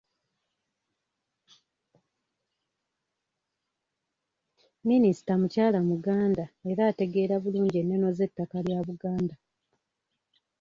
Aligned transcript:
Minisita 4.89 5.31
mukyala 5.41 5.79
Muganda 5.89 6.45
era 6.69 6.81
ategeera 6.91 7.35
bulungi 7.43 7.75
ennono 7.81 8.07
z’ettaka 8.17 8.57
lya 8.65 8.79
Buganda. 8.87 9.35